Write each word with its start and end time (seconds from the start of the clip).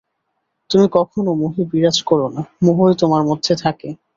তুমি 0.69 0.85
কখনও 0.93 1.31
মোহে 1.41 1.63
বিরাজ 1.71 1.97
কর 2.01 2.19
না, 2.35 2.41
মোহই 2.65 2.93
তোমার 3.01 3.21
মধ্যে 3.29 3.53
থাকে। 3.63 3.89